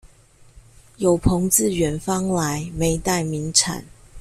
[0.97, 3.83] 有朋自遠方來，沒帶名產